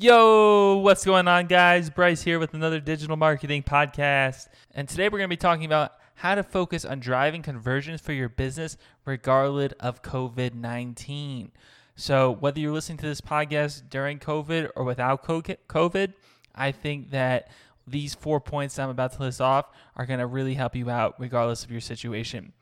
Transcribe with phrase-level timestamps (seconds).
[0.00, 1.90] Yo, what's going on, guys?
[1.90, 4.46] Bryce here with another digital marketing podcast.
[4.72, 8.12] And today we're going to be talking about how to focus on driving conversions for
[8.12, 11.50] your business regardless of COVID 19.
[11.96, 16.12] So, whether you're listening to this podcast during COVID or without COVID,
[16.54, 17.50] I think that
[17.84, 21.16] these four points I'm about to list off are going to really help you out
[21.18, 22.52] regardless of your situation.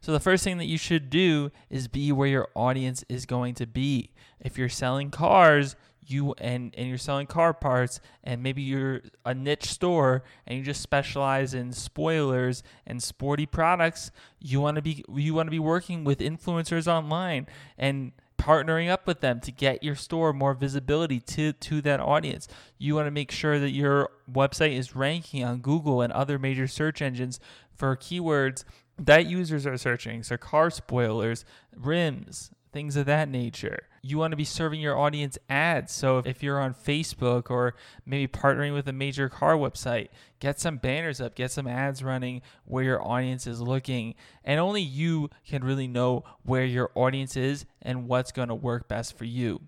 [0.00, 3.54] So, the first thing that you should do is be where your audience is going
[3.54, 4.12] to be.
[4.40, 5.74] If you're selling cars,
[6.10, 10.64] you and and you're selling car parts and maybe you're a niche store and you
[10.64, 15.58] just specialize in spoilers and sporty products you want to be you want to be
[15.58, 17.46] working with influencers online
[17.78, 22.48] and partnering up with them to get your store more visibility to to that audience.
[22.78, 26.68] You want to make sure that your website is ranking on Google and other major
[26.68, 27.40] search engines
[27.74, 28.64] for keywords
[28.98, 30.22] that users are searching.
[30.22, 31.44] So car spoilers
[31.74, 33.88] rims things of that nature.
[34.02, 35.94] You want to be serving your audience ads.
[35.94, 40.08] So if you're on Facebook or maybe partnering with a major car website,
[40.40, 44.14] get some banners up, get some ads running where your audience is looking.
[44.44, 48.88] And only you can really know where your audience is and what's going to work
[48.88, 49.62] best for you.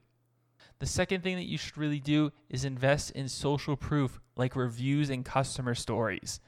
[0.80, 5.08] The second thing that you should really do is invest in social proof like reviews
[5.08, 6.40] and customer stories.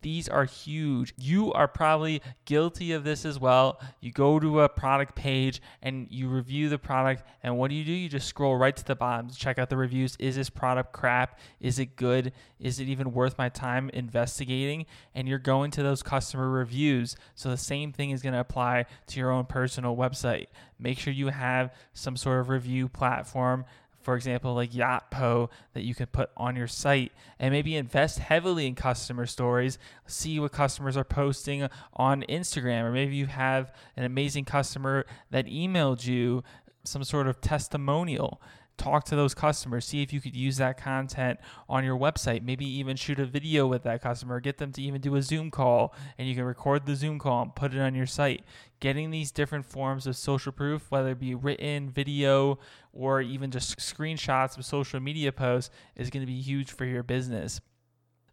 [0.00, 1.12] These are huge.
[1.16, 3.80] You are probably guilty of this as well.
[4.00, 7.84] You go to a product page and you review the product, and what do you
[7.84, 7.92] do?
[7.92, 10.16] You just scroll right to the bottom to check out the reviews.
[10.18, 11.38] Is this product crap?
[11.60, 12.32] Is it good?
[12.60, 14.86] Is it even worth my time investigating?
[15.14, 17.16] And you're going to those customer reviews.
[17.34, 20.46] So the same thing is going to apply to your own personal website.
[20.78, 23.64] Make sure you have some sort of review platform
[24.08, 28.66] for example, like Yotpo that you can put on your site and maybe invest heavily
[28.66, 29.78] in customer stories.
[30.06, 35.44] See what customers are posting on Instagram, or maybe you have an amazing customer that
[35.44, 36.42] emailed you
[36.84, 38.40] some sort of testimonial
[38.78, 42.42] talk to those customers, see if you could use that content on your website.
[42.42, 45.50] Maybe even shoot a video with that customer, get them to even do a Zoom
[45.50, 48.44] call, and you can record the Zoom call and put it on your site.
[48.80, 52.58] Getting these different forms of social proof, whether it be written, video,
[52.92, 57.02] or even just screenshots of social media posts, is going to be huge for your
[57.02, 57.60] business.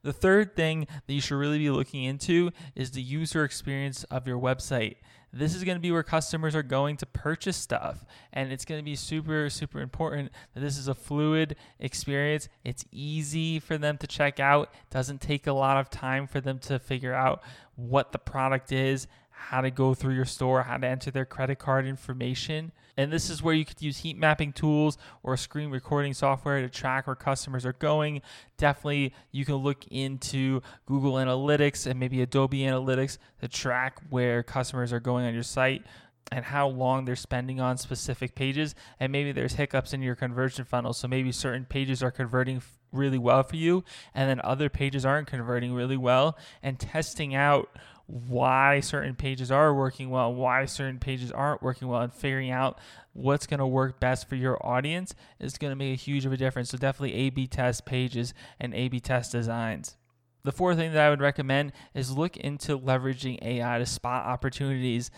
[0.03, 4.28] The third thing that you should really be looking into is the user experience of
[4.28, 4.97] your website.
[5.38, 8.06] This is going to be where customers are going to purchase stuff.
[8.31, 12.47] And it's going to be super, super important that this is a fluid experience.
[12.63, 16.40] It's easy for them to check out, it doesn't take a lot of time for
[16.40, 17.44] them to figure out
[17.75, 21.59] what the product is, how to go through your store, how to enter their credit
[21.59, 22.72] card information.
[22.97, 26.69] And this is where you could use heat mapping tools or screen recording software to
[26.69, 28.22] track where customers are going.
[28.57, 34.94] Definitely, you can look into Google Analytics and maybe Adobe Analytics to track where customers
[34.94, 35.83] are going on your site
[36.31, 38.73] and how long they're spending on specific pages.
[38.99, 40.93] And maybe there's hiccups in your conversion funnel.
[40.93, 45.27] So maybe certain pages are converting really well for you, and then other pages aren't
[45.27, 47.69] converting really well, and testing out
[48.07, 52.79] why certain pages are working well, why certain pages aren't working well, and figuring out
[53.11, 56.31] what's going to work best for your audience is going to make a huge of
[56.31, 56.69] a difference.
[56.69, 59.97] So definitely A/B test pages and A/B test designs.
[60.45, 65.09] The fourth thing that I would recommend is look into leveraging AI to spot opportunities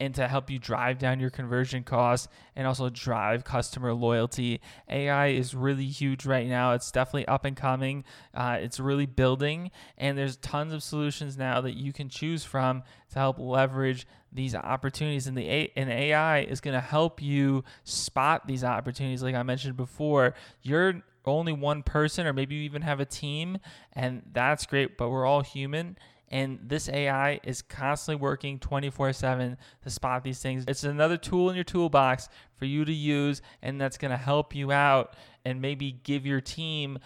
[0.00, 2.26] and to help you drive down your conversion costs
[2.56, 4.60] and also drive customer loyalty.
[4.90, 6.72] AI is really huge right now.
[6.72, 8.02] It's definitely up and coming.
[8.34, 12.82] Uh, it's really building, and there's tons of solutions now that you can choose from
[13.12, 15.28] to help leverage these opportunities.
[15.28, 19.22] And the A- and AI is going to help you spot these opportunities.
[19.22, 23.58] Like I mentioned before, you're only one person, or maybe you even have a team,
[23.92, 24.96] and that's great.
[24.96, 25.96] But we're all human
[26.34, 30.64] and this AI is constantly working 24 7 to spot these things.
[30.66, 34.54] It's another tool in your toolbox for you to use, and that's going to help
[34.54, 35.14] you out
[35.44, 36.98] and maybe give your team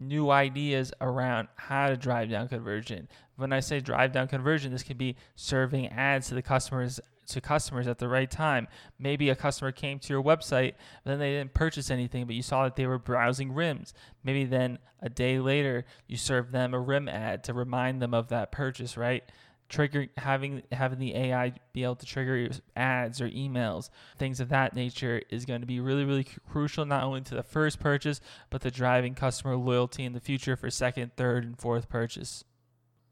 [0.00, 3.08] new ideas around how to drive down conversion.
[3.36, 7.40] When I say drive down conversion, this could be serving ads to the customers to
[7.40, 8.68] customers at the right time.
[8.98, 12.42] Maybe a customer came to your website, but then they didn't purchase anything, but you
[12.42, 13.94] saw that they were browsing rims.
[14.22, 18.28] Maybe then a day later you serve them a rim ad to remind them of
[18.28, 19.24] that purchase, right?
[19.68, 23.88] Trigger having having the AI be able to trigger ads or emails,
[24.18, 27.42] things of that nature is going to be really really crucial not only to the
[27.42, 31.88] first purchase but to driving customer loyalty in the future for second, third, and fourth
[31.88, 32.44] purchase.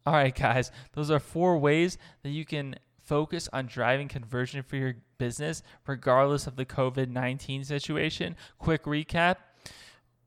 [0.04, 2.76] All right, guys, those are four ways that you can
[3.12, 8.34] focus on driving conversion for your business, regardless of the COVID 19 situation.
[8.58, 9.36] Quick recap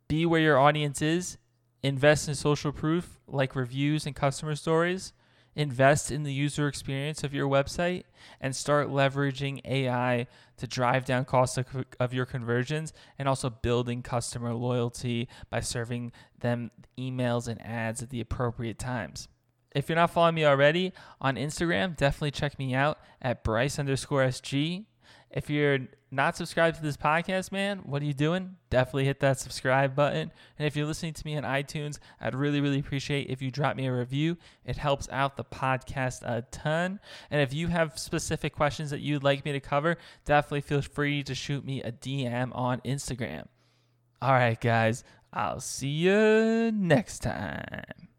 [0.07, 1.39] be where your audience is,
[1.81, 5.13] invest in social proof like reviews and customer stories,
[5.55, 8.03] invest in the user experience of your website
[8.39, 10.27] and start leveraging AI
[10.57, 11.65] to drive down costs of,
[11.99, 18.11] of, your conversions and also building customer loyalty by serving them emails and ads at
[18.11, 19.27] the appropriate times.
[19.75, 24.23] If you're not following me already on Instagram, definitely check me out at Bryce underscore
[24.23, 24.85] SG.
[25.29, 25.79] If you're
[26.11, 28.55] not subscribed to this podcast, man, what are you doing?
[28.69, 30.31] Definitely hit that subscribe button.
[30.57, 33.75] And if you're listening to me on iTunes, I'd really, really appreciate if you drop
[33.75, 34.37] me a review.
[34.63, 37.01] It helps out the podcast a ton.
[37.29, 41.21] And if you have specific questions that you'd like me to cover, definitely feel free
[41.23, 43.47] to shoot me a DM on Instagram.
[44.21, 48.05] All right, guys, I'll see you next time.